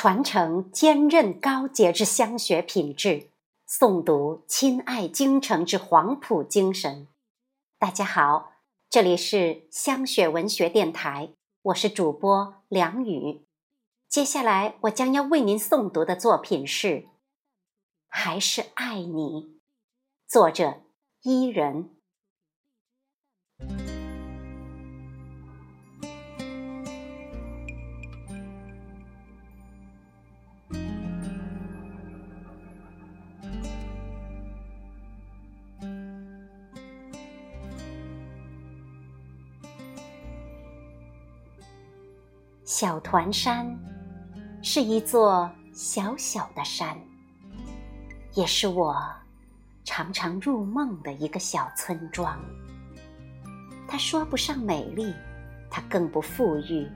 [0.00, 3.30] 传承坚韧高洁之香学品质，
[3.68, 7.08] 诵读亲爱京城之黄埔精神。
[7.80, 8.52] 大家好，
[8.88, 11.30] 这里是香雪文学电台，
[11.62, 13.44] 我是主播梁宇。
[14.08, 16.88] 接下来我将要为您诵读的作品是
[18.06, 19.42] 《还是爱你》，
[20.28, 20.82] 作者
[21.22, 21.97] 伊人。
[42.70, 43.66] 小团山
[44.60, 46.94] 是一座小小的山，
[48.34, 48.94] 也是我
[49.84, 52.38] 常常入梦的一个小村庄。
[53.88, 55.14] 它说不上美丽，
[55.70, 56.86] 它更不富裕，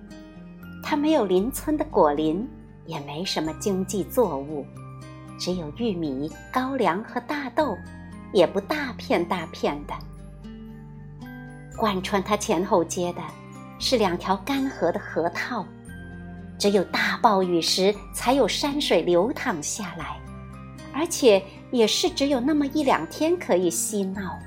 [0.82, 2.46] 它没有邻村的果林，
[2.84, 4.66] 也没什么经济作物，
[5.38, 7.78] 只有玉米、高粱和大豆，
[8.34, 9.94] 也不大片大片的。
[11.78, 13.22] 贯穿它前后街的。
[13.82, 15.66] 是两条干涸的河套，
[16.56, 20.20] 只有大暴雨时才有山水流淌下来，
[20.94, 24.38] 而且也是只有那么一两天可以嬉闹，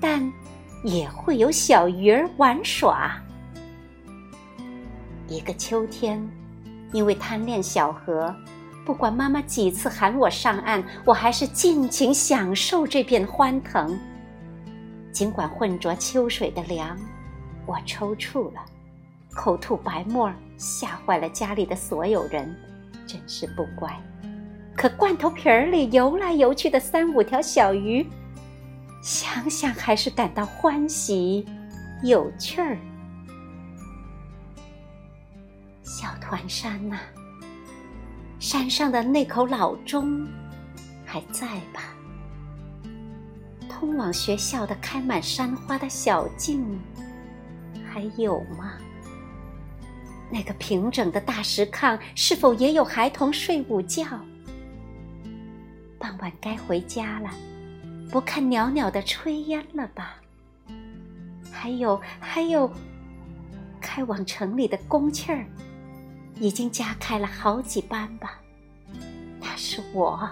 [0.00, 0.32] 但
[0.82, 3.20] 也会有小鱼儿玩耍。
[5.28, 6.26] 一个秋天，
[6.90, 8.34] 因为贪恋小河，
[8.86, 13.94] 不管妈妈几次喊我上岸，我还是尽情享受这片欢腾，
[15.12, 16.98] 尽管混浊秋水的凉。
[17.66, 18.64] 我抽搐了，
[19.32, 22.54] 口吐白沫，吓坏了家里的所有人，
[23.06, 23.94] 真是不乖。
[24.74, 28.06] 可罐头瓶儿里游来游去的三五条小鱼，
[29.02, 31.46] 想想还是感到欢喜，
[32.02, 32.76] 有趣儿。
[35.82, 36.98] 小团山呐，
[38.40, 40.26] 山上的那口老钟
[41.04, 41.94] 还在吧？
[43.68, 46.64] 通往学校的开满山花的小径。
[47.92, 48.72] 还有吗？
[50.30, 54.02] 那个平整的大石炕是否也有孩童睡午觉？
[55.98, 57.28] 傍晚该回家了，
[58.10, 60.16] 不看袅袅的炊烟了吧？
[61.52, 62.72] 还有还有，
[63.78, 65.44] 开往城里的公汽儿，
[66.40, 68.40] 已经加开了好几班吧？
[69.38, 70.26] 那是我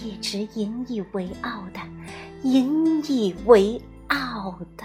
[0.00, 1.80] 一直引以为傲的，
[2.44, 4.84] 引以为傲的。